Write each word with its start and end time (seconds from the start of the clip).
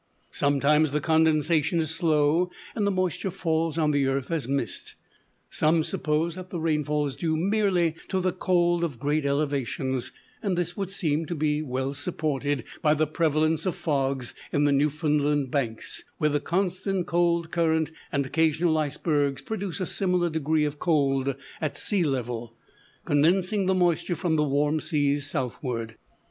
Sometimes 0.31 0.93
the 0.93 0.99
condensation 0.99 1.77
is 1.77 1.91
slow 1.93 2.49
and 2.73 2.87
the 2.87 2.89
moisture 2.89 3.29
falls 3.29 3.77
on 3.77 3.91
the 3.91 4.07
earth 4.07 4.31
as 4.31 4.47
mist. 4.47 4.95
Some 5.51 5.83
suppose 5.83 6.33
that 6.33 6.49
the 6.49 6.59
rainfall 6.59 7.05
is 7.05 7.15
due 7.15 7.37
merely 7.37 7.93
to 8.07 8.19
the 8.19 8.31
cold 8.31 8.83
of 8.83 8.97
great 8.97 9.27
elevations: 9.27 10.11
and 10.41 10.57
this 10.57 10.75
would 10.75 10.89
seem 10.89 11.27
to 11.27 11.35
be 11.35 11.61
well 11.61 11.93
supported 11.93 12.63
by 12.81 12.95
the 12.95 13.05
prevalence 13.05 13.67
of 13.67 13.75
fogs 13.75 14.33
on 14.51 14.63
the 14.63 14.71
Newfoundland 14.71 15.51
banks, 15.51 16.03
where 16.17 16.31
the 16.31 16.39
constant 16.39 17.05
cold 17.05 17.51
current 17.51 17.91
and 18.11 18.23
the 18.25 18.29
occasional 18.29 18.79
icebergs 18.79 19.43
produce 19.43 19.79
a 19.79 19.85
similar 19.85 20.31
degree 20.31 20.65
of 20.65 20.79
cold 20.79 21.35
at 21.61 21.77
sea 21.77 22.03
level, 22.03 22.55
condensing 23.05 23.67
the 23.67 23.75
moisture 23.75 24.15
from 24.15 24.35
the 24.35 24.43
warm 24.43 24.79
seas 24.79 25.29
southward. 25.29 25.95